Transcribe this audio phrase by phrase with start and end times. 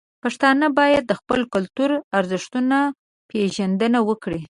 [0.23, 2.79] پښتانه باید د خپل کلتور د ارزښتونو
[3.29, 4.39] پیژندنه وکړي.